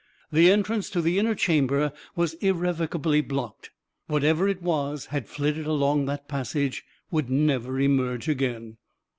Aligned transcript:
The 0.31 0.49
en 0.51 0.63
trance 0.63 0.89
to 0.93 0.99
the 0.99 1.19
inner 1.19 1.35
chamber 1.35 1.93
was 2.15 2.33
irrevocably 2.41 3.21
blocked. 3.21 3.69
Whatever 4.07 4.47
it 4.47 4.59
was 4.63 5.05
had 5.13 5.27
flitted 5.29 5.67
along 5.67 6.05
that 6.07 6.27
passage, 6.27 6.83
would 7.11 7.29
never 7.29 7.79
emerge 7.79 8.27
again. 8.27 8.77